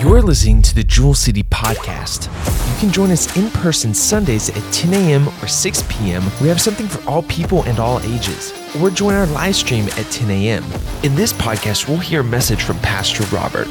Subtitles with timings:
[0.00, 2.28] You're listening to the Jewel City Podcast.
[2.72, 5.28] You can join us in person Sundays at 10 a.m.
[5.42, 6.22] or 6 p.m.
[6.40, 8.54] We have something for all people and all ages.
[8.80, 10.64] Or join our live stream at 10 a.m.
[11.02, 13.66] In this podcast, we'll hear a message from Pastor Robert.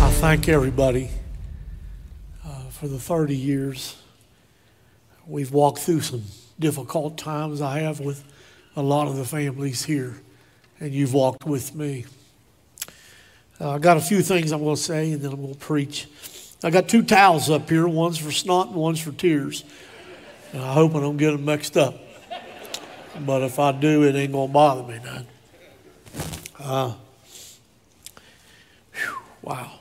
[0.00, 1.10] I thank everybody
[2.46, 4.00] uh, for the 30 years.
[5.26, 6.22] We've walked through some
[6.58, 8.24] difficult times I have with
[8.74, 10.22] a lot of the families here,
[10.80, 12.06] and you've walked with me.
[13.60, 15.58] Uh, I got a few things I'm going to say, and then I'm going to
[15.58, 16.06] preach.
[16.62, 17.86] I got two towels up here.
[17.88, 19.64] One's for snot and one's for tears.
[20.52, 21.94] And I hope I don't get them mixed up.
[23.20, 25.26] But if I do, it ain't going to bother me none.
[26.58, 26.94] Uh,
[28.92, 29.72] whew, wow.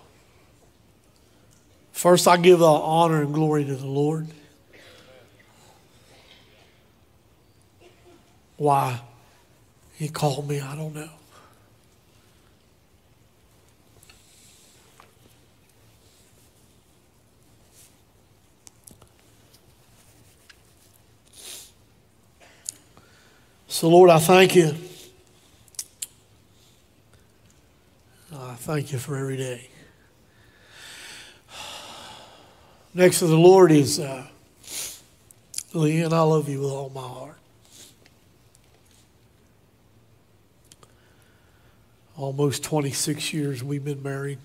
[1.92, 4.28] First, I give all honor and glory to the Lord.
[8.58, 9.02] Why
[9.96, 11.10] He called me, I don't know.
[23.78, 24.74] So, Lord, I thank you.
[28.36, 29.70] I thank you for every day.
[32.96, 34.26] Next to the Lord is uh,
[35.76, 37.38] Lee, and I love you with all my heart.
[42.18, 44.40] Almost 26 years we've been married.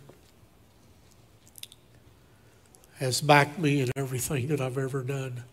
[2.99, 5.45] Has backed me in everything that I've ever done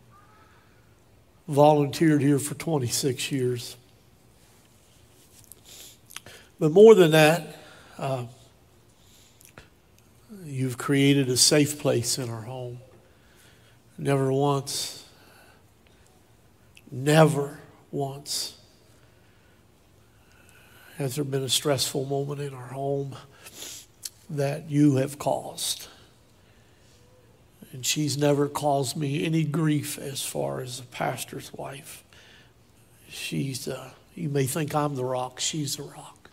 [1.50, 3.75] volunteered here for 26 years.
[6.59, 7.56] But more than that,
[7.97, 8.25] uh,
[10.45, 12.80] you've created a safe place in our home.
[13.97, 15.06] Never once,
[16.91, 17.59] never
[17.91, 18.56] once
[20.97, 23.16] has there been a stressful moment in our home
[24.30, 25.88] that you have caused.
[27.72, 32.03] And she's never caused me any grief as far as a pastor's wife.
[33.07, 36.30] She's, uh, you may think I'm the rock, she's the rock.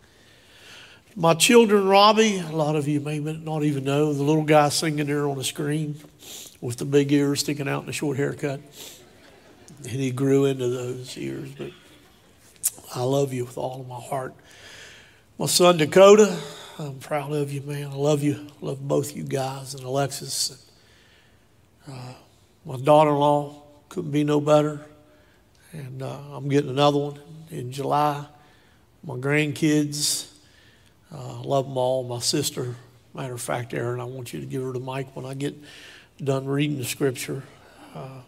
[1.15, 5.07] My children, Robbie, a lot of you may not even know, the little guy singing
[5.07, 5.97] there on the screen
[6.61, 8.61] with the big ears sticking out and the short haircut.
[9.79, 11.71] And he grew into those ears, but
[12.95, 14.35] I love you with all of my heart.
[15.39, 16.39] My son Dakota,
[16.79, 17.89] I'm proud of you, man.
[17.93, 18.49] I love you.
[18.63, 20.66] I love both you guys and Alexis.
[21.89, 22.15] Uh,
[22.65, 24.85] my daughter-in-law couldn't be no better,
[25.73, 27.21] and uh, I'm getting another one
[27.51, 28.27] in July.
[29.05, 30.27] My grandkids,
[31.15, 32.03] uh, love them all.
[32.03, 32.75] My sister,
[33.15, 35.55] matter of fact, Erin, I want you to give her the mic when I get
[36.23, 37.45] done reading the scripture.
[37.95, 38.21] Uh,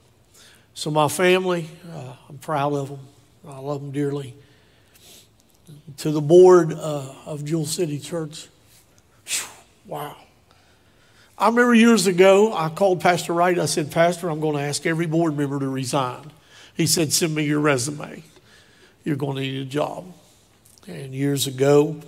[0.75, 3.01] so my family, uh, I'm proud of them.
[3.49, 4.37] I love them dearly.
[5.97, 8.47] To the board uh, of Jewel City Church,
[9.85, 10.17] wow.
[11.41, 13.57] I remember years ago, I called Pastor Wright.
[13.61, 16.33] I said, Pastor, I'm going to ask every board member to resign.
[16.75, 18.25] He said, Send me your resume.
[19.05, 20.13] You're going to need a job.
[20.89, 22.01] And years ago,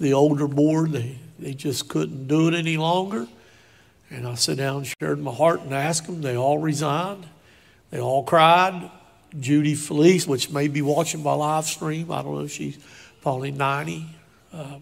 [0.00, 3.28] the older board, they, they just couldn't do it any longer.
[4.10, 6.22] And I sat down and shared my heart and asked them.
[6.22, 7.26] They all resigned.
[7.90, 8.90] They all cried.
[9.38, 12.78] Judy Felice, which may be watching my live stream, I don't know, she's
[13.20, 14.06] probably 90.
[14.50, 14.78] Uh,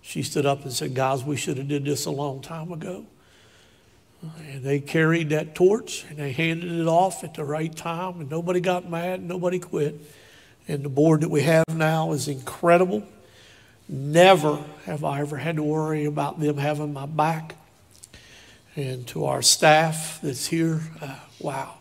[0.00, 3.04] she stood up and said, guys, we should have did this a long time ago.
[4.22, 8.30] And they carried that torch and they handed it off at the right time, and
[8.30, 10.00] nobody got mad, nobody quit.
[10.68, 13.02] And the board that we have now is incredible.
[13.88, 17.56] Never have I ever had to worry about them having my back.
[18.76, 21.74] And to our staff that's here, uh, wow,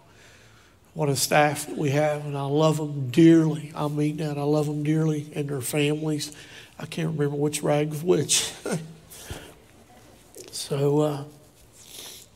[0.94, 3.72] what a staff that we have, and I love them dearly.
[3.74, 4.38] I mean that.
[4.38, 6.36] I love them dearly and their families.
[6.78, 8.52] I can't remember which rag was which.
[10.52, 11.24] so, uh,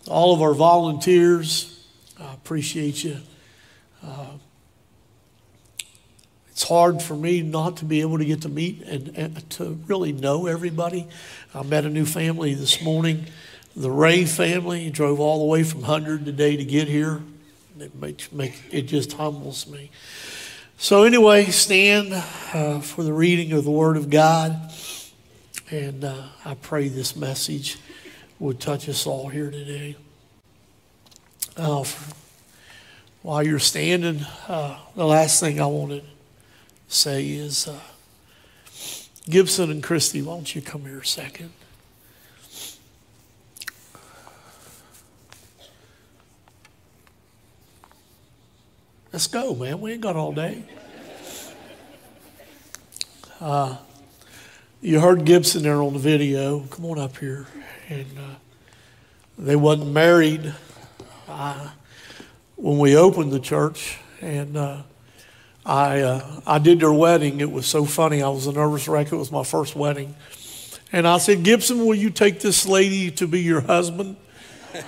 [0.07, 1.85] all of our volunteers.
[2.19, 3.17] I appreciate you.
[4.03, 4.27] Uh,
[6.49, 9.77] it's hard for me not to be able to get to meet and, and, to
[9.88, 11.07] really know everybody.
[11.53, 13.25] I met a new family this morning,
[13.75, 14.89] the Ray family.
[14.89, 17.21] Drove all the way from Hundred today to get here.
[17.77, 19.91] It makes make, it just humbles me.
[20.77, 24.71] So anyway, stand uh, for the reading of the Word of God,
[25.71, 27.77] and uh, I pray this message
[28.39, 29.95] would touch us all here today.
[31.55, 31.85] Uh,
[33.21, 36.01] while you're standing, uh, the last thing I want to
[36.87, 37.79] say is uh,
[39.29, 41.51] Gibson and Christy, why don't you come here a second?
[49.13, 49.79] Let's go, man.
[49.79, 50.63] We ain't got all day.
[53.39, 53.77] Uh,
[54.81, 56.60] You heard Gibson there on the video.
[56.60, 57.48] Come on up here.
[57.89, 58.36] And uh,
[59.38, 60.54] they wasn't married
[61.27, 61.69] uh,
[62.56, 64.83] when we opened the church, and uh,
[65.66, 67.39] I uh, I did their wedding.
[67.39, 68.22] It was so funny.
[68.22, 69.12] I was a nervous wreck.
[69.12, 70.16] It was my first wedding,
[70.92, 74.18] and I said, Gibson, will you take this lady to be your husband?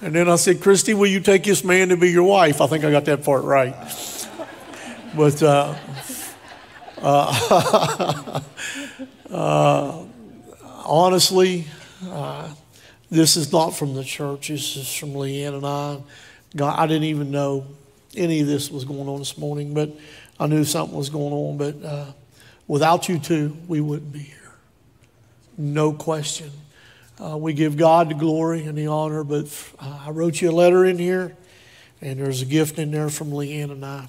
[0.00, 2.60] And then I said, Christy, will you take this man to be your wife?
[2.60, 3.74] I think I got that part right.
[5.16, 5.42] But
[7.02, 8.40] uh,
[9.30, 10.04] uh,
[10.84, 11.66] honestly,
[12.08, 12.52] uh,
[13.10, 14.48] this is not from the church.
[14.48, 15.98] This is from Leanne and I.
[16.56, 17.66] God, I didn't even know
[18.16, 19.90] any of this was going on this morning, but
[20.40, 21.56] I knew something was going on.
[21.58, 22.12] But uh,
[22.66, 24.52] without you two, we wouldn't be here.
[25.56, 26.50] No question.
[27.22, 29.46] Uh, we give God the glory and the honor, but
[29.80, 31.36] I wrote you a letter in here,
[32.00, 34.06] and there's a gift in there from Leanne and I.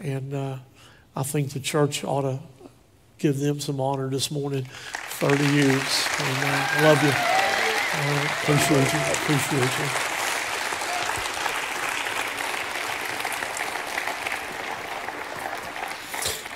[0.00, 0.60] And
[1.14, 2.38] I think the church ought to
[3.18, 4.64] give them some honor this morning.
[4.64, 6.08] 30 years.
[6.18, 6.68] Amen.
[6.70, 7.12] I love you.
[8.42, 9.00] appreciate you.
[9.12, 10.12] Appreciate you.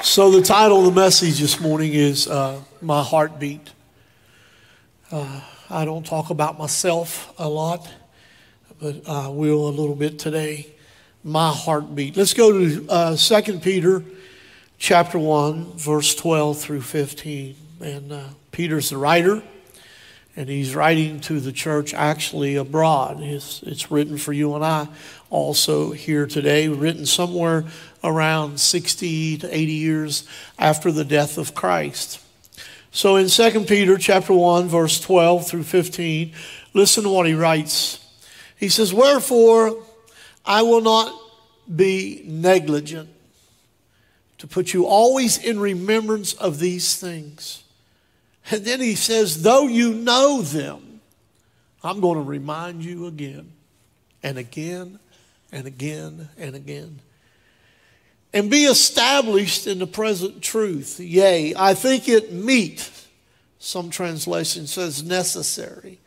[0.02, 3.70] So, the title of the message this morning is uh, My Heartbeat.
[5.12, 7.86] Uh, I don't talk about myself a lot,
[8.80, 10.68] but I will a little bit today.
[11.22, 12.16] My heartbeat.
[12.16, 14.02] Let's go to uh, 2 Peter
[14.78, 17.56] chapter 1, verse 12 through 15.
[17.80, 19.42] And uh, Peter's the writer,
[20.34, 23.20] and he's writing to the church actually abroad.
[23.20, 24.88] It's, it's written for you and I
[25.30, 27.64] also here today, written somewhere
[28.04, 30.28] around 60 to 80 years
[30.58, 32.22] after the death of Christ.
[32.90, 36.32] So in 2 Peter chapter 1, verse 12 through 15,
[36.72, 38.02] listen to what he writes.
[38.56, 39.82] He says, Wherefore
[40.44, 41.12] I will not
[41.74, 43.10] be negligent
[44.38, 47.64] to put you always in remembrance of these things.
[48.50, 51.00] And then he says, Though you know them,
[51.82, 53.52] I'm going to remind you again
[54.22, 54.98] and again
[55.52, 57.00] and again and again.
[58.32, 61.00] And be established in the present truth.
[61.00, 62.90] Yea, I think it meet,
[63.58, 65.98] some translation says necessary.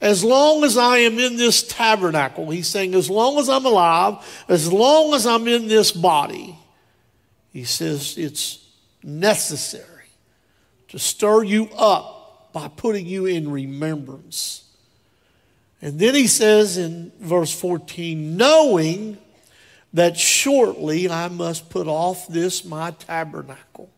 [0.00, 4.44] As long as I am in this tabernacle, he's saying, as long as I'm alive,
[4.48, 6.58] as long as I'm in this body,
[7.56, 8.62] he says it's
[9.02, 10.04] necessary
[10.88, 14.64] to stir you up by putting you in remembrance.
[15.80, 19.16] And then he says in verse 14, knowing
[19.94, 23.88] that shortly I must put off this my tabernacle,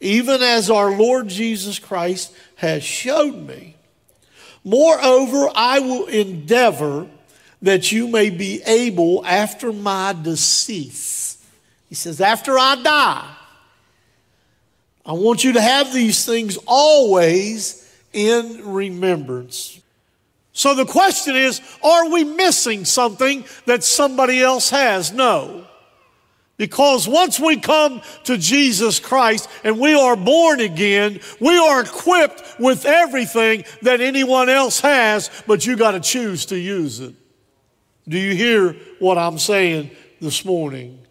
[0.00, 3.76] even as our Lord Jesus Christ has showed me.
[4.64, 7.06] Moreover, I will endeavor
[7.62, 11.34] that you may be able after my decease
[11.94, 13.24] he says, After I die,
[15.06, 19.80] I want you to have these things always in remembrance.
[20.52, 25.12] So the question is are we missing something that somebody else has?
[25.12, 25.68] No.
[26.56, 32.56] Because once we come to Jesus Christ and we are born again, we are equipped
[32.58, 37.14] with everything that anyone else has, but you got to choose to use it.
[38.08, 41.03] Do you hear what I'm saying this morning?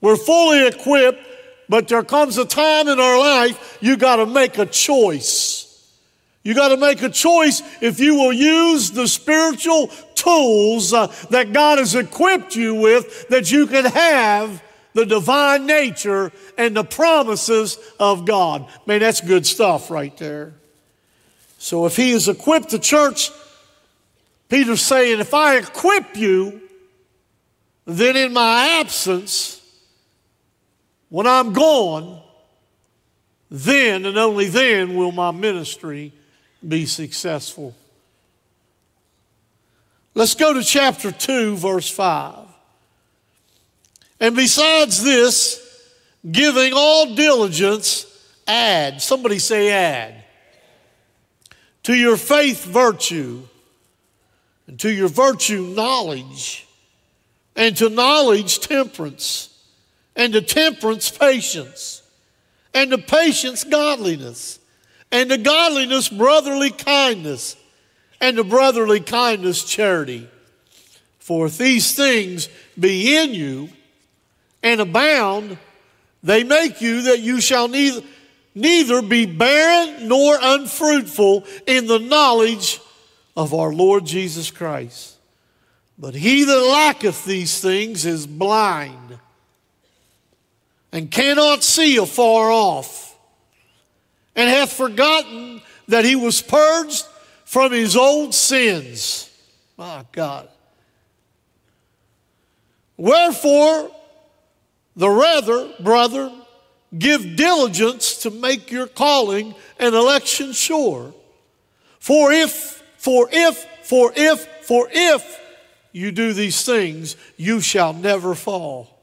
[0.00, 1.20] We're fully equipped,
[1.68, 5.64] but there comes a time in our life you got to make a choice.
[6.42, 11.52] You got to make a choice if you will use the spiritual tools uh, that
[11.52, 14.62] God has equipped you with that you can have
[14.94, 18.66] the divine nature and the promises of God.
[18.86, 20.54] Man, that's good stuff right there.
[21.58, 23.30] So if he has equipped the church,
[24.48, 26.62] Peter's saying, if I equip you,
[27.84, 29.57] then in my absence,
[31.08, 32.20] when I'm gone,
[33.50, 36.12] then and only then will my ministry
[36.66, 37.74] be successful.
[40.14, 42.46] Let's go to chapter 2, verse 5.
[44.20, 45.64] And besides this,
[46.30, 48.04] giving all diligence,
[48.46, 49.00] add.
[49.00, 50.24] Somebody say, add.
[51.84, 53.44] To your faith, virtue.
[54.66, 56.66] And to your virtue, knowledge.
[57.54, 59.57] And to knowledge, temperance
[60.18, 62.02] and to temperance, patience,
[62.74, 64.58] and to patience, godliness,
[65.12, 67.56] and to godliness, brotherly kindness,
[68.20, 70.28] and to brotherly kindness, charity.
[71.20, 72.48] For if these things
[72.78, 73.68] be in you
[74.60, 75.56] and abound,
[76.24, 78.02] they make you that you shall neither,
[78.56, 82.80] neither be barren nor unfruitful in the knowledge
[83.36, 85.14] of our Lord Jesus Christ.
[85.96, 89.20] But he that lacketh these things is blind
[90.92, 93.16] and cannot see afar off,
[94.34, 97.04] and hath forgotten that he was purged
[97.44, 99.30] from his old sins.
[99.76, 100.48] My God.
[102.96, 103.90] Wherefore,
[104.96, 106.32] the rather, brother,
[106.96, 111.14] give diligence to make your calling and election sure.
[112.00, 115.40] For if, for if, for if, for if
[115.92, 118.97] you do these things, you shall never fall.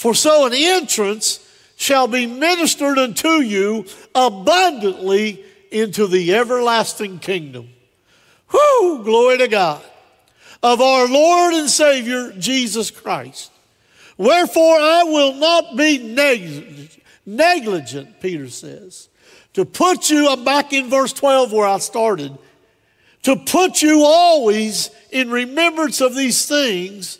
[0.00, 7.68] For so an entrance shall be ministered unto you abundantly into the everlasting kingdom.
[8.50, 9.82] Whoo, glory to God.
[10.62, 13.52] Of our Lord and Savior Jesus Christ.
[14.16, 19.10] Wherefore I will not be negligent, negligent, Peter says,
[19.52, 22.38] to put you, I'm back in verse 12 where I started,
[23.24, 27.18] to put you always in remembrance of these things,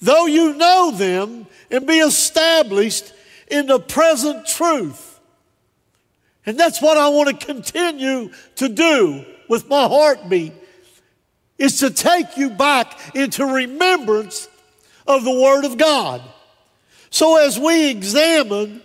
[0.00, 3.12] though you know them, and be established
[3.48, 5.18] in the present truth.
[6.44, 10.52] And that's what I want to continue to do with my heartbeat
[11.58, 14.48] is to take you back into remembrance
[15.06, 16.22] of the Word of God.
[17.10, 18.82] So as we examine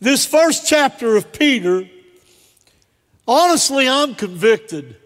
[0.00, 1.88] this first chapter of Peter,
[3.28, 4.96] honestly, I'm convicted,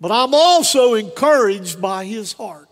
[0.00, 2.65] but I'm also encouraged by his heart.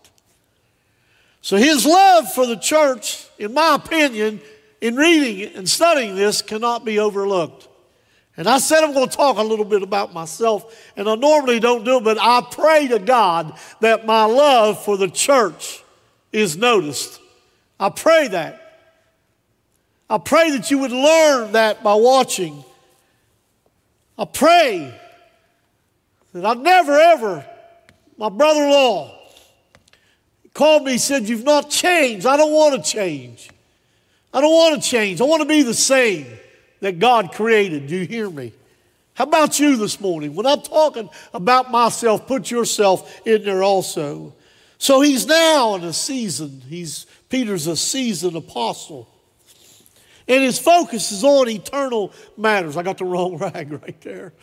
[1.45, 4.41] So his love for the church, in my opinion,
[4.81, 7.67] in reading and studying this, cannot be overlooked.
[8.35, 11.59] And I said I'm going to talk a little bit about myself, and I normally
[11.59, 15.83] don't do it, but I pray to God that my love for the church
[16.31, 17.21] is noticed.
[17.79, 18.87] I pray that.
[20.09, 22.65] I pray that you would learn that by watching.
[24.17, 24.99] I pray
[26.33, 27.45] that I've never, ever,
[28.17, 29.24] my brother in law,
[30.55, 32.25] called me, said, You've not changed.
[32.25, 33.51] I don't want to change.
[34.33, 35.21] I don't want to change.
[35.21, 36.25] I want to be the same
[36.79, 37.85] that God created.
[37.85, 38.53] Do you hear me?
[39.13, 40.33] How about you this morning?
[40.33, 44.33] When I'm talking about myself, put yourself in there also.
[44.77, 46.61] So he's now in a season.
[46.67, 49.07] He's Peter's a seasoned apostle.
[50.27, 52.77] And his focus is on eternal matters.
[52.77, 54.33] I got the wrong rag right there.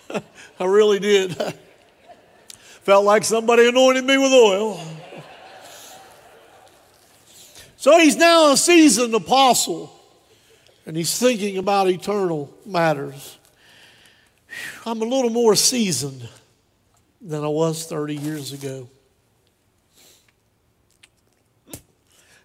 [0.60, 1.36] I really did.
[2.82, 4.80] Felt like somebody anointed me with oil.
[7.78, 9.94] So he's now a seasoned apostle,
[10.84, 13.38] and he's thinking about eternal matters.
[14.84, 16.28] I'm a little more seasoned
[17.20, 18.88] than I was 30 years ago.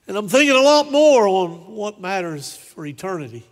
[0.08, 3.44] And I'm thinking a lot more on what matters for eternity.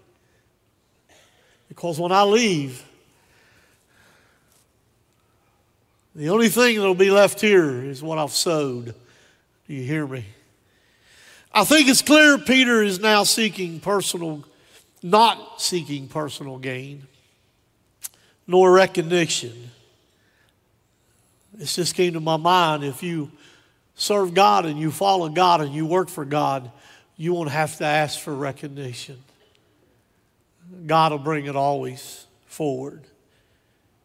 [1.67, 2.85] Because when I leave,
[6.13, 8.93] the only thing that'll be left here is what I've sowed.
[9.67, 10.25] Do you hear me?
[11.53, 14.45] I think it's clear Peter is now seeking personal,
[15.03, 17.07] not seeking personal gain,
[18.47, 19.71] nor recognition.
[21.53, 22.85] This just came to my mind.
[22.85, 23.31] If you
[23.95, 26.71] serve God and you follow God and you work for God,
[27.17, 29.21] you won't have to ask for recognition.
[30.87, 33.03] God will bring it always forward.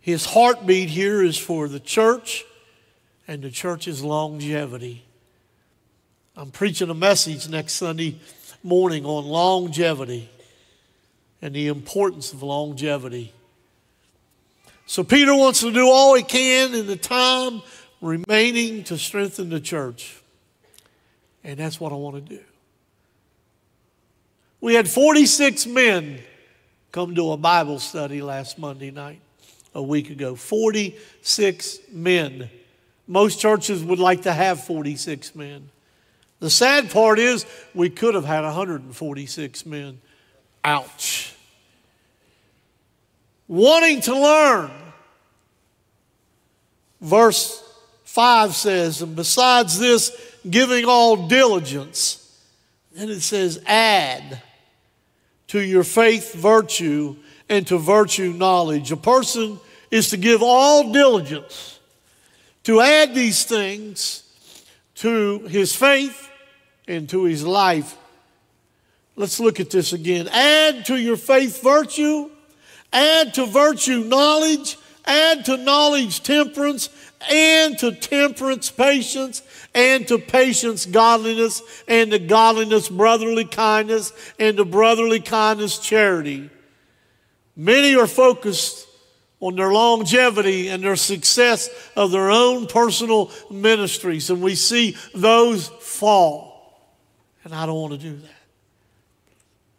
[0.00, 2.44] His heartbeat here is for the church
[3.28, 5.05] and the church's longevity.
[6.38, 8.20] I'm preaching a message next Sunday
[8.62, 10.28] morning on longevity
[11.40, 13.32] and the importance of longevity.
[14.84, 17.62] So, Peter wants to do all he can in the time
[18.02, 20.20] remaining to strengthen the church.
[21.42, 22.42] And that's what I want to do.
[24.60, 26.20] We had 46 men
[26.92, 29.20] come to a Bible study last Monday night,
[29.74, 30.34] a week ago.
[30.34, 32.50] 46 men.
[33.06, 35.70] Most churches would like to have 46 men.
[36.40, 40.00] The sad part is we could have had 146 men.
[40.64, 41.34] Ouch.
[43.48, 44.70] Wanting to learn.
[47.00, 47.62] Verse
[48.04, 50.10] 5 says, and besides this,
[50.48, 52.22] giving all diligence.
[52.92, 54.42] Then it says, add
[55.48, 57.16] to your faith virtue
[57.48, 58.90] and to virtue knowledge.
[58.90, 61.78] A person is to give all diligence
[62.64, 64.24] to add these things
[64.96, 66.30] to his faith
[66.86, 67.96] into his life.
[69.14, 70.28] Let's look at this again.
[70.28, 72.30] Add to your faith virtue,
[72.92, 76.90] add to virtue knowledge, add to knowledge temperance,
[77.30, 79.42] and to temperance patience,
[79.74, 86.50] and to patience godliness, and to godliness brotherly kindness, and to brotherly kindness charity.
[87.56, 88.85] Many are focused
[89.40, 95.68] on their longevity and their success of their own personal ministries, and we see those
[95.68, 96.56] fall.
[97.44, 98.30] And I don't want to do that.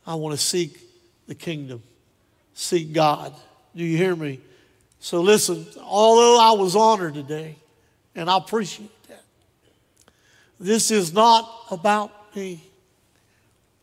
[0.06, 0.80] I want to seek
[1.28, 1.82] the kingdom.
[2.54, 3.34] Seek God.
[3.76, 4.40] Do you hear me?
[5.00, 7.56] So listen, although I was honored today,
[8.16, 9.24] and I appreciate that,
[10.60, 12.64] this is not about me.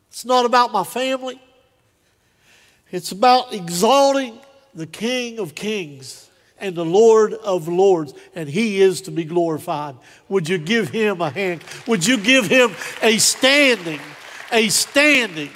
[0.09, 1.41] It's not about my family.
[2.91, 4.39] It's about exalting
[4.75, 6.29] the King of Kings
[6.59, 9.97] and the Lord of Lords, and He is to be glorified.
[10.29, 11.63] Would you give Him a hand?
[11.87, 14.01] Would you give Him a standing,
[14.53, 15.51] a standing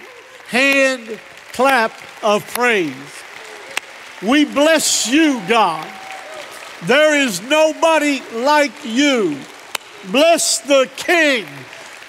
[0.48, 1.18] hand
[1.52, 2.94] clap of praise?
[4.22, 5.87] We bless you, God.
[6.84, 9.38] There is nobody like you.
[10.10, 11.46] Bless the King.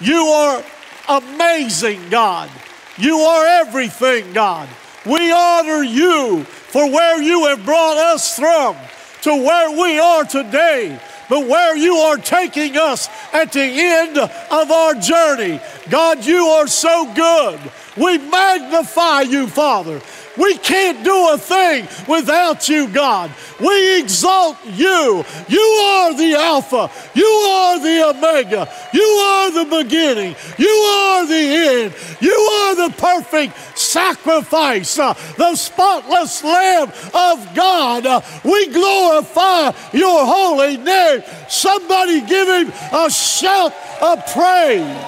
[0.00, 0.64] You are
[1.08, 2.50] amazing, God.
[2.98, 4.68] You are everything, God.
[5.06, 8.76] We honor you for where you have brought us from
[9.22, 10.98] to where we are today,
[11.28, 15.60] but where you are taking us at the end of our journey.
[15.88, 17.58] God, you are so good.
[18.00, 20.00] We magnify you, Father.
[20.38, 23.30] We can't do a thing without you, God.
[23.60, 25.22] We exalt you.
[25.48, 26.90] You are the Alpha.
[27.14, 28.72] You are the Omega.
[28.94, 30.34] You are the beginning.
[30.56, 31.94] You are the end.
[32.20, 38.06] You are the perfect sacrifice, uh, the spotless Lamb of God.
[38.06, 41.22] Uh, we glorify your holy name.
[41.50, 45.06] Somebody give him a shout of praise.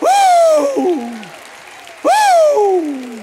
[0.00, 1.19] Woo!
[2.10, 3.22] Woo!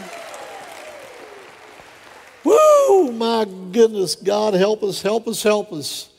[2.43, 4.15] Woo, my goodness.
[4.15, 6.09] God, help us, help us, help us.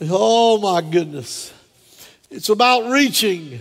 [0.00, 1.52] Oh, my goodness.
[2.30, 3.60] It's about reaching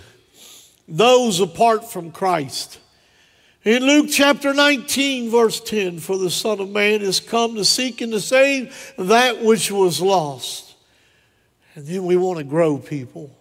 [0.88, 2.80] those apart from Christ.
[3.63, 8.01] In Luke chapter 19, verse 10, for the Son of Man is come to seek
[8.01, 10.75] and to save that which was lost.
[11.74, 13.36] And then we want to grow people.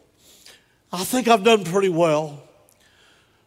[0.93, 2.44] I think I've done pretty well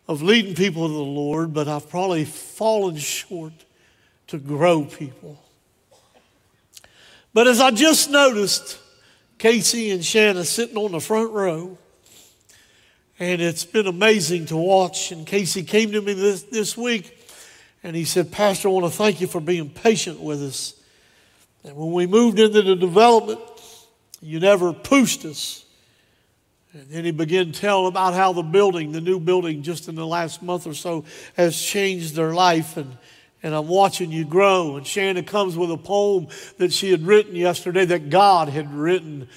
[0.07, 3.53] of leading people to the Lord, but I've probably fallen short
[4.27, 5.43] to grow people.
[7.33, 8.79] But as I just noticed,
[9.37, 11.77] Casey and Shanna sitting on the front row,
[13.19, 15.11] and it's been amazing to watch.
[15.11, 17.17] And Casey came to me this, this week
[17.83, 20.73] and he said, Pastor, I want to thank you for being patient with us.
[21.63, 23.39] And when we moved into the development,
[24.21, 25.65] you never pushed us.
[26.77, 30.05] And then he began telling about how the building, the new building, just in the
[30.05, 32.77] last month or so, has changed their life.
[32.77, 32.97] And
[33.43, 34.77] and I'm watching you grow.
[34.77, 39.27] And Shannon comes with a poem that she had written yesterday that God had written.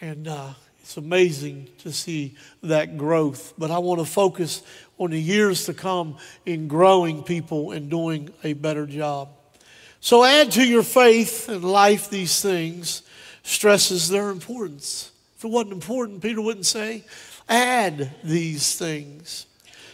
[0.00, 3.54] And uh, it's amazing to see that growth.
[3.56, 4.62] But I want to focus
[4.98, 9.28] on the years to come in growing people and doing a better job.
[10.00, 13.02] So add to your faith and life these things,
[13.42, 15.09] stresses their importance.
[15.40, 17.02] If it wasn't important, Peter wouldn't say,
[17.48, 19.46] add these things.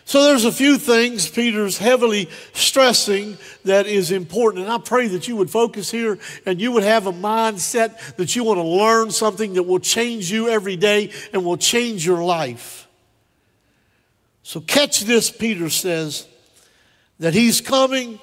[0.05, 4.65] So there's a few things Peter's heavily stressing that is important.
[4.65, 8.35] And I pray that you would focus here and you would have a mindset that
[8.35, 12.25] you want to learn something that will change you every day and will change your
[12.25, 12.89] life.
[14.43, 16.27] So catch this, Peter says,
[17.21, 18.19] that he's coming.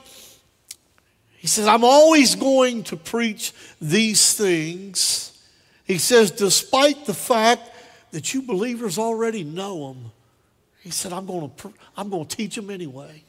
[1.38, 5.33] He says, I'm always going to preach these things.
[5.86, 7.70] He says, despite the fact
[8.14, 10.12] that you believers already know them.
[10.82, 13.24] He said, I'm going to, I'm going to teach them anyway.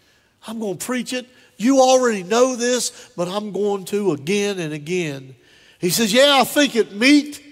[0.46, 1.26] I'm going to preach it.
[1.56, 5.34] You already know this, but I'm going to again and again.
[5.78, 7.42] He says, Yeah, I think it meet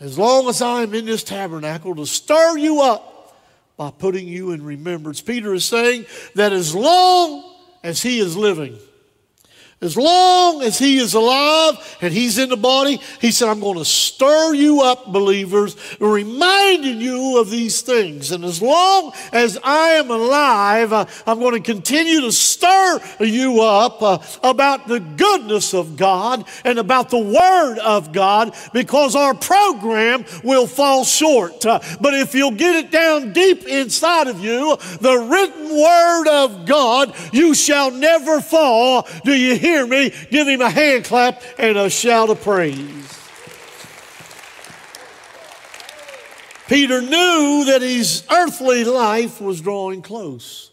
[0.00, 3.38] as long as I'm in this tabernacle to stir you up
[3.76, 5.20] by putting you in remembrance.
[5.20, 7.54] Peter is saying that as long
[7.84, 8.76] as he is living,
[9.82, 13.78] as long as he is alive and he's in the body, he said, I'm going
[13.78, 18.30] to stir you up, believers, reminding you of these things.
[18.30, 23.62] And as long as I am alive, uh, I'm going to continue to stir you
[23.62, 29.32] up uh, about the goodness of God and about the Word of God because our
[29.32, 31.64] program will fall short.
[31.64, 36.66] Uh, but if you'll get it down deep inside of you, the written Word of
[36.66, 39.08] God, you shall never fall.
[39.24, 39.69] Do you hear?
[39.70, 43.18] Hear me, give him a hand clap and a shout of praise.
[46.68, 50.69] Peter knew that his earthly life was drawing close.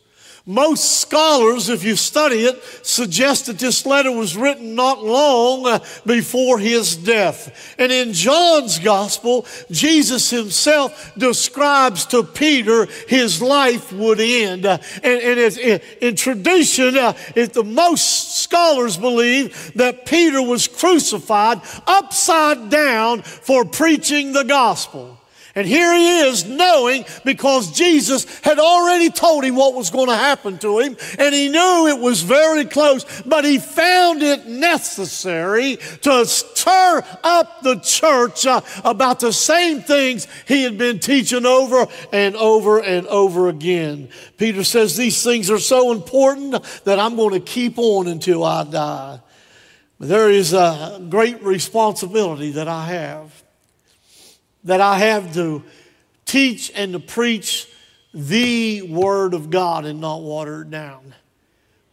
[0.49, 6.57] Most scholars, if you study it, suggest that this letter was written not long before
[6.57, 7.75] his death.
[7.77, 14.65] And in John's gospel, Jesus himself describes to Peter his life would end.
[14.65, 21.59] And, and in, in tradition, uh, it, the most scholars believe that Peter was crucified
[21.85, 25.16] upside down for preaching the gospel.
[25.57, 30.15] And here he is knowing because Jesus had already told him what was going to
[30.15, 35.77] happen to him, and he knew it was very close, but he found it necessary
[36.03, 41.87] to stir up the church uh, about the same things he had been teaching over
[42.13, 44.09] and over and over again.
[44.37, 48.63] Peter says, These things are so important that I'm going to keep on until I
[48.63, 49.21] die.
[49.99, 53.46] There is a great responsibility that I have
[54.67, 55.63] that I have to
[56.25, 57.69] teach and to preach
[58.13, 61.15] the Word of God and not water it down.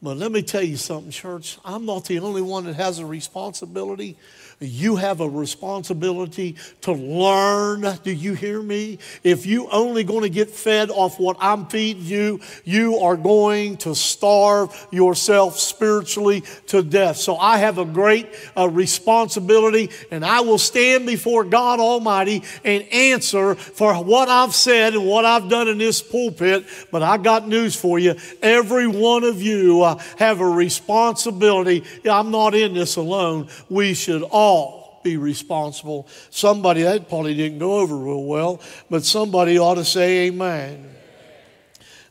[0.02, 1.56] But let me tell you something, church.
[1.64, 4.18] I'm not the only one that has a responsibility.
[4.60, 7.98] You have a responsibility to learn.
[8.04, 8.98] Do you hear me?
[9.22, 13.78] If you only going to get fed off what I'm feeding you, you are going
[13.78, 17.16] to starve yourself spiritually to death.
[17.16, 22.84] So I have a great uh, responsibility, and I will stand before God Almighty and
[22.92, 26.64] answer for what I've said and what I've done in this pulpit.
[26.92, 28.14] But I got news for you.
[28.40, 31.82] Every one of you uh, have a responsibility.
[32.08, 33.48] I'm not in this alone.
[33.68, 36.08] We should all all be responsible.
[36.30, 40.90] Somebody, that probably didn't go over real well, but somebody ought to say amen.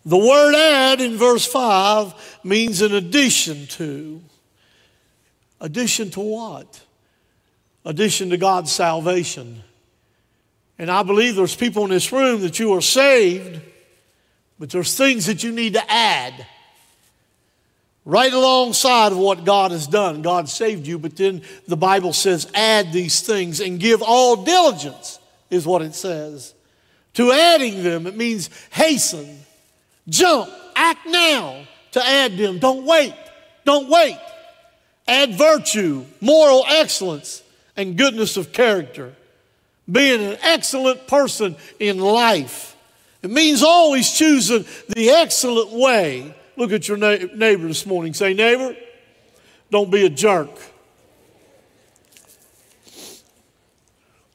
[0.05, 4.21] The word add in verse 5 means an addition to.
[5.59, 6.81] Addition to what?
[7.85, 9.63] Addition to God's salvation.
[10.77, 13.61] And I believe there's people in this room that you are saved,
[14.59, 16.45] but there's things that you need to add
[18.05, 20.21] right alongside of what God has done.
[20.21, 25.19] God saved you, but then the Bible says, add these things and give all diligence,
[25.49, 26.53] is what it says.
[27.15, 29.39] To adding them, it means hasten,
[30.09, 32.59] jump, act now to add them.
[32.59, 33.13] Don't wait,
[33.65, 34.19] don't wait.
[35.07, 37.43] Add virtue, moral excellence,
[37.75, 39.13] and goodness of character.
[39.91, 42.75] Being an excellent person in life.
[43.21, 48.13] It means always choosing the excellent way Look at your neighbor this morning.
[48.13, 48.75] Say, neighbor,
[49.71, 50.49] don't be a jerk.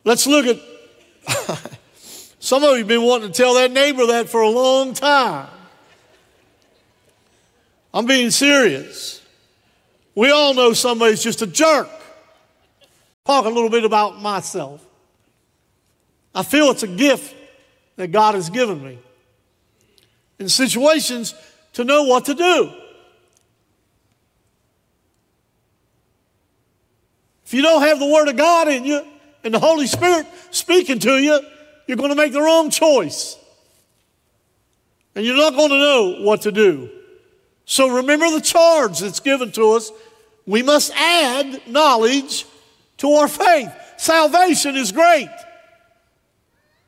[0.04, 1.68] Let's look at.
[2.40, 5.48] Some of you have been wanting to tell that neighbor that for a long time.
[7.92, 9.20] I'm being serious.
[10.14, 11.90] We all know somebody's just a jerk.
[13.24, 14.84] Talk a little bit about myself.
[16.34, 17.34] I feel it's a gift
[17.96, 18.98] that God has given me.
[20.38, 21.34] In situations
[21.78, 22.72] to know what to do.
[27.46, 29.00] If you don't have the Word of God in you
[29.44, 31.40] and the Holy Spirit speaking to you,
[31.86, 33.36] you're going to make the wrong choice.
[35.14, 36.90] And you're not going to know what to do.
[37.64, 39.92] So remember the charge that's given to us.
[40.46, 42.44] We must add knowledge
[42.96, 43.70] to our faith.
[43.98, 45.30] Salvation is great.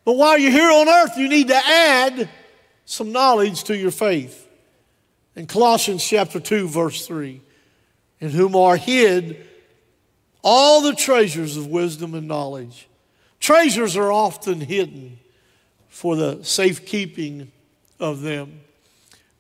[0.04, 2.28] But while you're here on earth, you need to add
[2.86, 4.48] some knowledge to your faith.
[5.40, 7.40] In Colossians chapter 2, verse 3,
[8.20, 9.38] in whom are hid
[10.42, 12.86] all the treasures of wisdom and knowledge.
[13.40, 15.18] Treasures are often hidden
[15.88, 17.50] for the safekeeping
[17.98, 18.60] of them.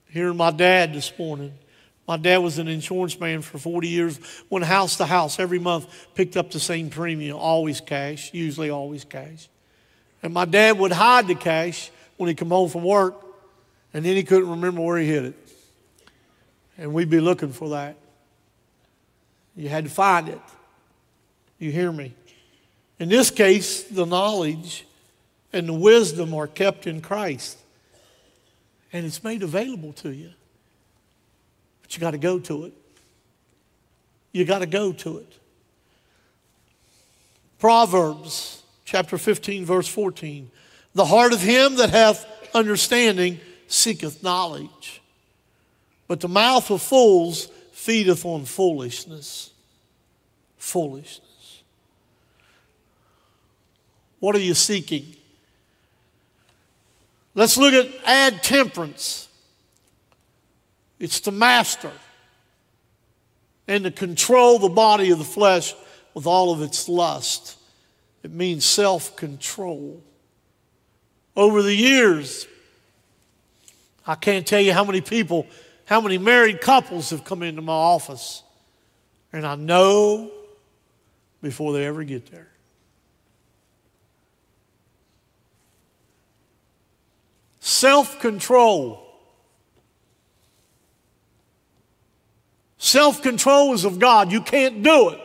[0.06, 1.52] Hearing my dad this morning.
[2.08, 5.86] My dad was an insurance man for 40 years, went house to house every month,
[6.14, 9.50] picked up the same premium, always cash, usually always cash.
[10.22, 13.22] And my dad would hide the cash when he come home from work,
[13.92, 15.49] and then he couldn't remember where he hid it.
[16.80, 17.94] And we'd be looking for that.
[19.54, 20.40] You had to find it.
[21.58, 22.14] You hear me?
[22.98, 24.86] In this case, the knowledge
[25.52, 27.58] and the wisdom are kept in Christ.
[28.94, 30.30] And it's made available to you.
[31.82, 32.72] But you got to go to it.
[34.32, 35.38] You got to go to it.
[37.58, 40.50] Proverbs chapter 15, verse 14.
[40.94, 43.38] The heart of him that hath understanding
[43.68, 45.02] seeketh knowledge
[46.10, 49.52] but the mouth of fools feedeth on foolishness.
[50.58, 51.62] Foolishness.
[54.18, 55.14] What are you seeking?
[57.36, 59.28] Let's look at add temperance.
[60.98, 61.92] It's to master
[63.68, 65.76] and to control the body of the flesh
[66.12, 67.56] with all of its lust.
[68.24, 70.02] It means self control.
[71.36, 72.48] Over the years,
[74.04, 75.46] I can't tell you how many people
[75.90, 78.44] how many married couples have come into my office,
[79.32, 80.30] and I know
[81.42, 82.46] before they ever get there.
[87.58, 89.04] Self control.
[92.78, 94.30] Self control is of God.
[94.30, 95.20] You can't do it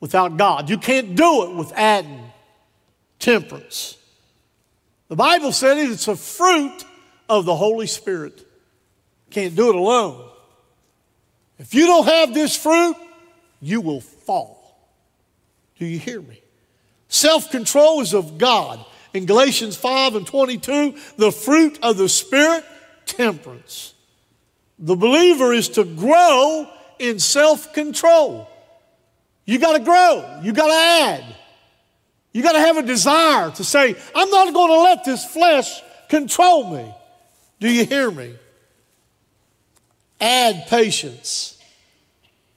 [0.00, 0.70] without God.
[0.70, 2.32] You can't do it with adding
[3.18, 3.98] temperance
[5.08, 6.82] The Bible said it, it's a fruit
[7.28, 8.46] of the Holy Spirit.
[9.30, 10.28] Can't do it alone.
[11.58, 12.96] If you don't have this fruit,
[13.60, 14.58] you will fall.
[15.78, 16.40] Do you hear me?
[17.08, 18.84] Self control is of God.
[19.12, 22.64] In Galatians 5 and 22, the fruit of the Spirit,
[23.06, 23.94] temperance.
[24.78, 28.48] The believer is to grow in self control.
[29.44, 31.36] You got to grow, you got to add.
[32.32, 35.82] You got to have a desire to say, I'm not going to let this flesh
[36.08, 36.94] control me.
[37.58, 38.36] Do you hear me?
[40.20, 41.58] Add patience,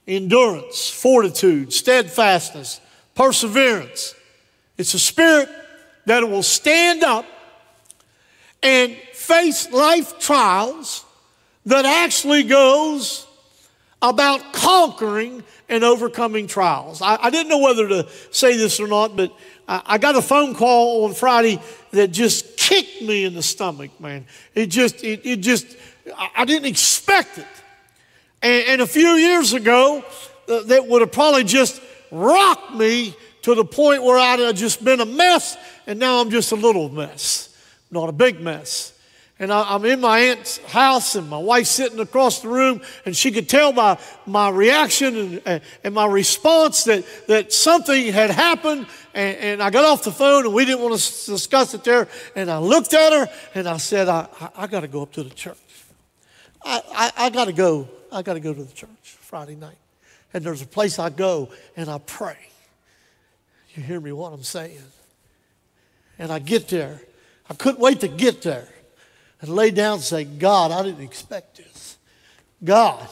[0.06, 2.80] endurance, fortitude, steadfastness,
[3.14, 4.14] perseverance.
[4.76, 5.48] It's a spirit
[6.06, 7.24] that will stand up
[8.62, 11.04] and face life trials
[11.66, 13.26] that actually goes
[14.02, 17.00] about conquering and overcoming trials.
[17.00, 19.34] I, I, didn't know whether to say this or not, but
[19.66, 21.58] I, I, got a phone call on Friday
[21.92, 24.26] that just kicked me in the stomach, man.
[24.54, 25.74] It just, it, it just,
[26.36, 27.46] I, didn't expect it.
[28.42, 30.04] And, and a few years ago,
[30.48, 34.84] uh, that would have probably just rocked me to the point where I'd have just
[34.84, 37.54] been a mess, and now I'm just a little mess,
[37.90, 38.92] not a big mess.
[39.38, 43.16] And I, am in my aunt's house, and my wife's sitting across the room, and
[43.16, 48.86] she could tell by my reaction and, and my response that, that something had happened.
[49.12, 52.08] And, and, I got off the phone, and we didn't want to discuss it there.
[52.36, 55.12] And I looked at her, and I said, I, I, I got to go up
[55.12, 55.58] to the church.
[56.64, 59.76] I, I, I got to go I got to go to the church Friday night.
[60.32, 62.36] And there's a place I go and I pray.
[63.74, 64.78] You hear me what I'm saying?
[66.18, 67.00] And I get there.
[67.50, 68.68] I couldn't wait to get there
[69.40, 71.98] and lay down and say, God, I didn't expect this.
[72.62, 73.06] God,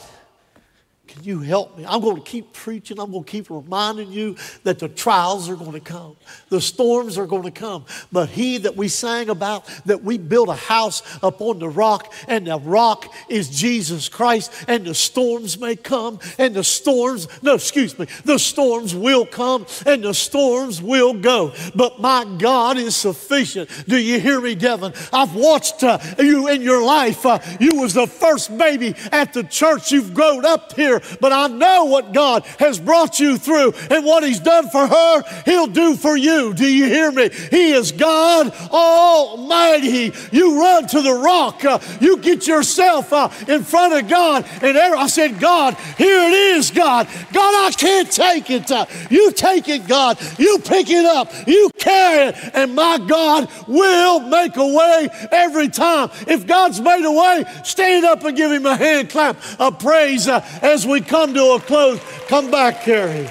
[1.13, 1.85] can you help me?
[1.87, 2.99] I'm going to keep preaching.
[2.99, 6.15] I'm going to keep reminding you that the trials are going to come,
[6.49, 7.85] the storms are going to come.
[8.11, 12.47] But He that we sang about, that we built a house upon the rock, and
[12.47, 17.97] the rock is Jesus Christ, and the storms may come, and the storms, no, excuse
[17.99, 21.53] me, the storms will come, and the storms will go.
[21.75, 23.69] But my God is sufficient.
[23.87, 24.93] Do you hear me, Devin?
[25.11, 27.23] I've watched uh, you in your life.
[27.23, 29.91] Uh, you was the first baby at the church.
[29.91, 34.23] You've grown up here but I know what God has brought you through and what
[34.23, 36.53] He's done for her, He'll do for you.
[36.53, 37.29] Do you hear me?
[37.51, 40.13] He is God Almighty.
[40.31, 44.77] You run to the rock, uh, you get yourself uh, in front of God, and
[44.77, 47.07] I said, God, here it is, God.
[47.31, 48.69] God, I can't take it.
[48.71, 50.19] Uh, you take it, God.
[50.37, 55.69] You pick it up, you carry it, and my God will make a way every
[55.69, 56.09] time.
[56.27, 60.27] If God's made a way, stand up and give Him a hand clap of praise
[60.27, 61.99] uh, as we we come to a close.
[62.27, 63.27] Come back, Carrie.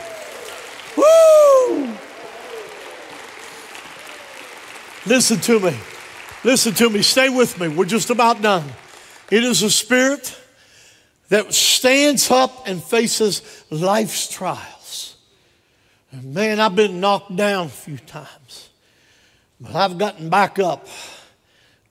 [0.97, 1.95] Woo!
[5.07, 5.77] Listen to me.
[6.43, 7.03] Listen to me.
[7.03, 7.69] Stay with me.
[7.69, 8.65] We're just about done.
[9.31, 10.37] It is a spirit
[11.29, 15.17] that stands up and faces life's trials.
[16.11, 18.71] And man, I've been knocked down a few times,
[19.61, 20.89] but I've gotten back up.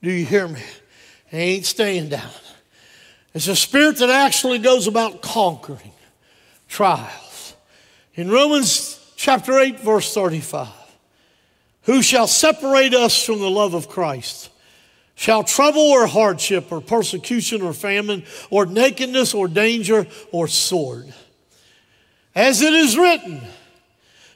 [0.02, 0.60] Do you hear me?
[1.32, 2.30] I ain't staying down.
[3.34, 5.92] It's a spirit that actually goes about conquering
[6.68, 7.54] trials.
[8.14, 10.68] In Romans chapter 8, verse 35,
[11.82, 14.50] who shall separate us from the love of Christ?
[15.14, 21.12] Shall trouble or hardship or persecution or famine or nakedness or danger or sword?
[22.34, 23.40] As it is written,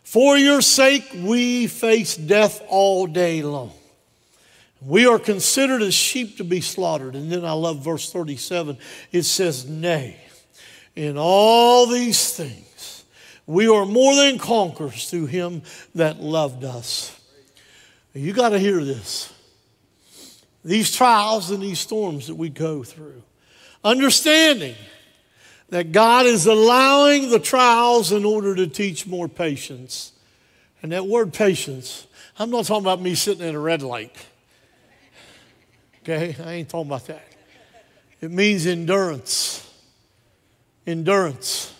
[0.03, 3.73] for your sake we face death all day long.
[4.81, 7.15] We are considered as sheep to be slaughtered.
[7.15, 8.79] And then I love verse 37.
[9.12, 10.19] It says, Nay,
[10.95, 13.05] in all these things,
[13.47, 15.62] we are more than conquerors through him
[15.95, 17.19] that loved us.
[18.12, 19.33] You got to hear this.
[20.65, 23.23] These trials and these storms that we go through,
[23.85, 24.75] understanding
[25.69, 30.12] that God is allowing the trials in order to teach more patience.
[30.83, 32.07] And that word patience,
[32.39, 34.15] I'm not talking about me sitting at a red light.
[36.09, 36.37] Okay?
[36.45, 37.27] I ain't talking about that.
[38.21, 39.69] It means endurance.
[40.87, 41.75] Endurance.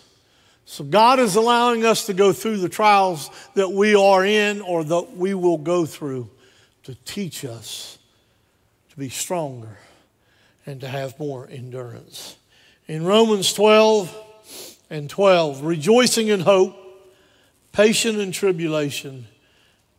[0.65, 4.83] So God is allowing us to go through the trials that we are in or
[4.83, 6.29] that we will go through
[6.83, 7.97] to teach us
[8.89, 9.77] to be stronger
[10.65, 12.35] and to have more endurance.
[12.85, 14.13] In Romans 12
[14.89, 16.75] and 12, rejoicing in hope,
[17.71, 19.27] patient in tribulation,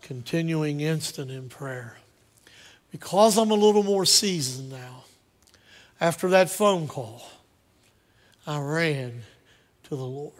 [0.02, 1.97] continuing instant in prayer.
[2.90, 5.04] Because I'm a little more seasoned now,
[6.00, 7.22] after that phone call,
[8.46, 9.22] I ran
[9.84, 10.32] to the Lord.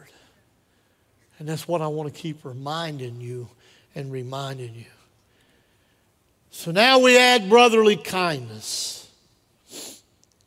[1.37, 3.49] And that's what I want to keep reminding you
[3.95, 4.85] and reminding you.
[6.51, 9.09] So now we add brotherly kindness.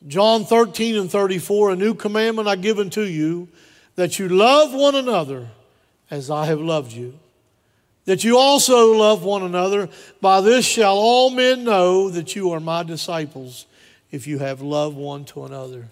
[0.07, 3.49] John 13 and 34 A new commandment I give unto you,
[3.95, 5.49] that you love one another
[6.11, 7.19] as I have loved you.
[8.05, 9.89] That you also love one another.
[10.21, 13.67] By this shall all men know that you are my disciples,
[14.11, 15.89] if you have love one to another.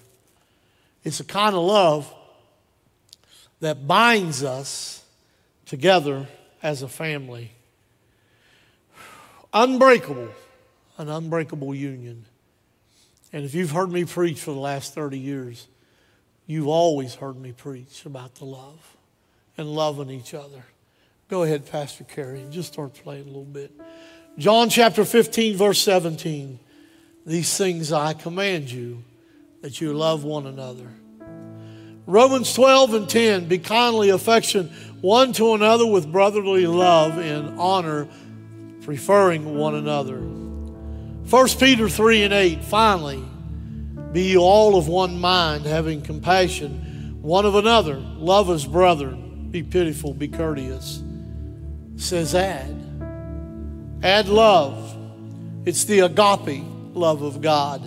[1.04, 2.12] It's a kind of love
[3.60, 5.04] that binds us
[5.66, 6.26] together
[6.62, 7.52] as a family.
[9.52, 10.28] Unbreakable,
[10.98, 12.24] an unbreakable union.
[13.32, 15.68] And if you've heard me preach for the last 30 years,
[16.46, 18.96] you've always heard me preach about the love
[19.56, 20.64] and loving each other.
[21.30, 23.70] Go ahead, Pastor Kerry, and just start playing a little bit.
[24.36, 26.58] John chapter 15, verse 17.
[27.24, 29.04] These things I command you
[29.62, 30.88] that you love one another.
[32.06, 33.46] Romans 12 and 10.
[33.46, 34.70] Be kindly affection
[35.02, 38.08] one to another with brotherly love and honor,
[38.82, 40.18] preferring one another.
[40.18, 42.64] 1 Peter 3 and 8.
[42.64, 43.22] Finally,
[44.10, 47.94] be you all of one mind, having compassion one of another.
[47.94, 49.48] Love as brethren.
[49.52, 51.04] Be pitiful, be courteous.
[52.00, 52.74] Says add.
[54.02, 54.96] Add love.
[55.66, 57.82] It's the agape love of God.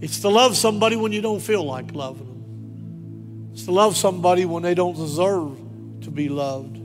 [0.00, 3.50] It's to love somebody when you don't feel like loving them.
[3.52, 5.58] It's to love somebody when they don't deserve
[6.02, 6.76] to be loved.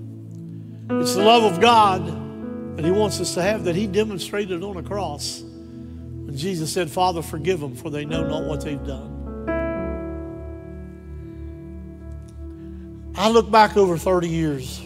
[0.90, 4.78] It's the love of God that He wants us to have that He demonstrated on
[4.78, 5.42] a cross.
[5.42, 9.20] And Jesus said, Father, forgive them, for they know not what they've done.
[13.16, 14.82] I look back over 30 years,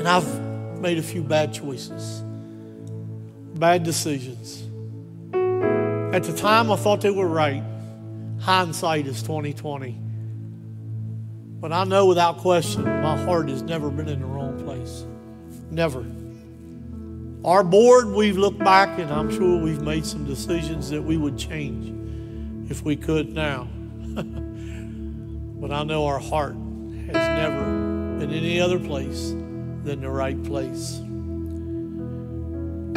[0.00, 2.24] and I've made a few bad choices
[3.60, 4.62] bad decisions.
[6.14, 7.62] At the time, I thought they were right.
[8.40, 9.96] Hindsight is 2020.
[11.60, 15.04] But I know without question, my heart has never been in the wrong place.
[15.70, 16.06] Never.
[17.44, 21.36] Our board, we've looked back and I'm sure we've made some decisions that we would
[21.36, 23.68] change if we could now.
[25.60, 27.64] but I know our heart has never
[28.18, 29.34] been any other place
[29.84, 31.00] than the right place.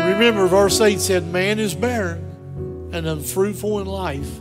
[0.04, 4.40] Remember, verse 8 said, Man is barren and unfruitful in life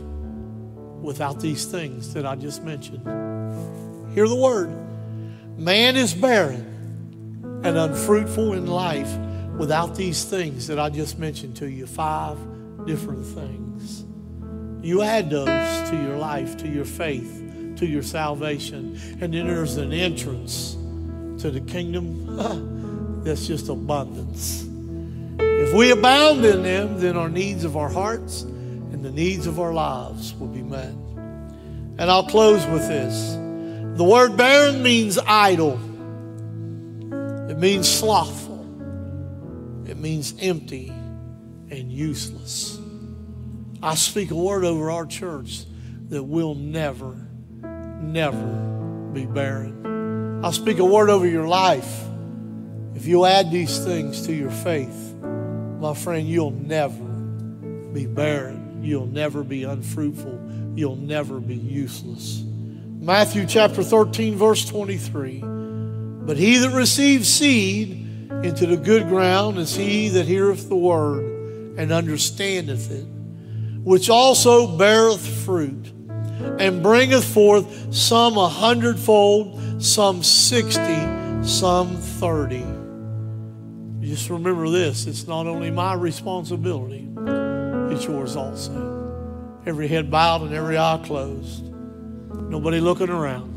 [1.01, 3.03] without these things that I just mentioned.
[4.13, 4.71] Hear the word.
[5.57, 9.11] Man is barren and unfruitful in life
[9.57, 11.85] without these things that I just mentioned to you.
[11.87, 12.37] Five
[12.85, 14.05] different things.
[14.81, 19.77] You add those to your life, to your faith, to your salvation, and then there's
[19.77, 20.75] an entrance
[21.39, 24.65] to the kingdom that's just abundance.
[25.39, 29.59] If we abound in them, then our needs of our hearts and the needs of
[29.59, 30.93] our lives will be met.
[31.97, 33.33] And I'll close with this.
[33.97, 35.79] The word barren means idle.
[37.49, 38.61] It means slothful.
[39.87, 40.89] It means empty
[41.69, 42.79] and useless.
[43.81, 45.65] I speak a word over our church
[46.09, 47.15] that will never,
[47.61, 49.92] never be barren.
[50.43, 52.03] I speak a word over your life.
[52.95, 55.15] If you add these things to your faith,
[55.79, 57.01] my friend, you'll never
[57.93, 58.83] be barren.
[58.83, 60.73] You'll never be unfruitful.
[60.75, 62.43] You'll never be useless.
[62.99, 65.39] Matthew chapter 13, verse 23.
[65.41, 71.77] But he that receives seed into the good ground is he that heareth the word
[71.77, 73.05] and understandeth it,
[73.85, 75.87] which also beareth fruit,
[76.59, 81.07] and bringeth forth some a hundredfold, some sixty,
[81.43, 82.65] some thirty.
[84.01, 87.07] Just remember this it's not only my responsibility,
[87.93, 88.91] it's yours also.
[89.65, 91.63] Every head bowed and every eye closed.
[92.49, 93.49] Nobody looking around.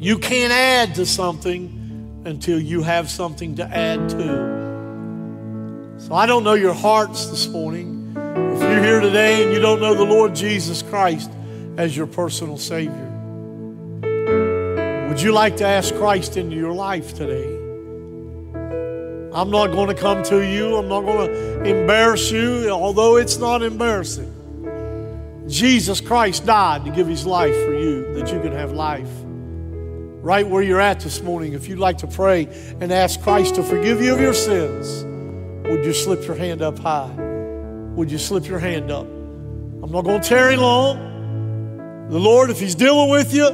[0.00, 5.96] You can't add to something until you have something to add to.
[5.98, 7.97] So I don't know your hearts this morning.
[8.54, 11.30] If you're here today and you don't know the Lord Jesus Christ
[11.76, 13.06] as your personal Savior,
[15.08, 17.58] would you like to ask Christ into your life today?
[19.32, 20.76] I'm not going to come to you.
[20.76, 24.34] I'm not going to embarrass you, although it's not embarrassing.
[25.48, 29.10] Jesus Christ died to give his life for you that you could have life.
[30.20, 32.48] Right where you're at this morning, if you'd like to pray
[32.80, 35.04] and ask Christ to forgive you of your sins,
[35.68, 37.27] would you slip your hand up high?
[37.98, 39.06] Would you slip your hand up?
[39.06, 42.08] I'm not going to tarry long.
[42.08, 43.46] The Lord, if He's dealing with you,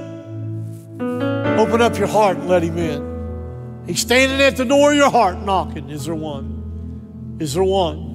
[1.59, 3.85] Open up your heart and let Him in.
[3.87, 5.89] He's standing at the door of your heart knocking.
[5.89, 7.39] Is there one?
[7.41, 8.11] Is there one?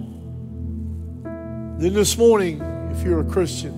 [1.79, 2.61] Then this morning,
[2.91, 3.73] if you're a Christian,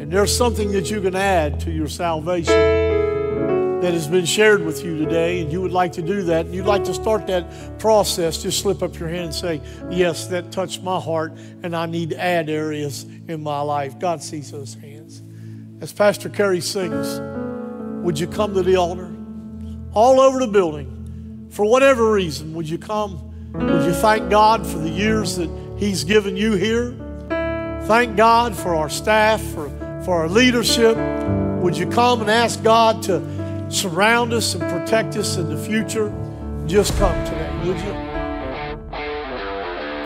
[0.00, 2.52] and there's something that you can add to your salvation,
[3.82, 6.66] that has been shared with you today, and you would like to do that, you'd
[6.66, 9.60] like to start that process, just slip up your hand and say,
[9.90, 11.32] Yes, that touched my heart,
[11.64, 13.98] and I need to add areas in my life.
[13.98, 15.20] God sees those hands.
[15.80, 17.20] As Pastor Kerry sings,
[18.04, 19.12] would you come to the altar?
[19.94, 23.50] All over the building, for whatever reason, would you come?
[23.52, 26.92] Would you thank God for the years that He's given you here?
[27.86, 29.68] Thank God for our staff, for,
[30.04, 30.96] for our leadership.
[31.62, 33.41] Would you come and ask God to
[33.72, 36.12] surround us and protect us in the future,
[36.66, 38.12] just come today, would you?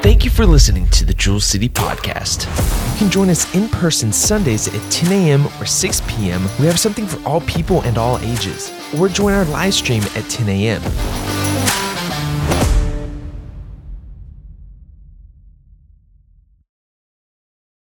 [0.03, 2.47] Thank you for listening to the Jewel City Podcast.
[2.93, 5.47] You can join us in person Sundays at 10 a.m.
[5.61, 6.43] or 6 p.m.
[6.61, 8.73] We have something for all people and all ages.
[8.97, 10.81] Or join our live stream at 10 a.m.